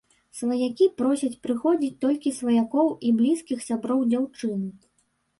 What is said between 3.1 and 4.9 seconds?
блізкіх сяброў дзяўчыны.